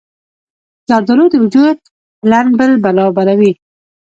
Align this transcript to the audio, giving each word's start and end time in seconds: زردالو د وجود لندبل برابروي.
زردالو 0.89 1.25
د 1.31 1.35
وجود 1.43 1.77
لندبل 2.31 2.71
برابروي. 2.83 3.51